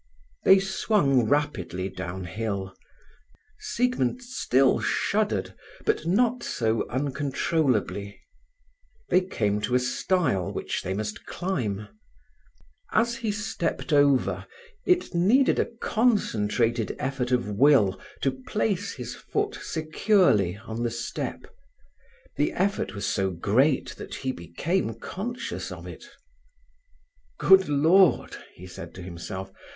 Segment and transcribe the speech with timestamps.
[0.45, 2.75] They swung rapidly downhill.
[3.59, 5.53] Siegmund still shuddered,
[5.85, 8.19] but not so uncontrollably.
[9.09, 11.87] They came to a stile which they must climb.
[12.91, 14.47] As he stepped over
[14.87, 21.45] it needed a concentrated effort of will to place his foot securely on the step.
[22.37, 26.05] The effort was so great that he became conscious of it.
[27.37, 29.51] "Good Lord!" he said to himself.